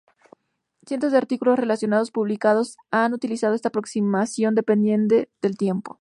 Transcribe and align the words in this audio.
Cientos 0.87 1.11
de 1.11 1.19
artículos 1.19 1.59
relacionados 1.59 2.09
publicados 2.09 2.75
han 2.89 3.13
utilizado 3.13 3.53
esta 3.53 3.69
aproximación 3.69 4.55
dependiente 4.55 5.29
del 5.41 5.55
tiempo. 5.57 5.89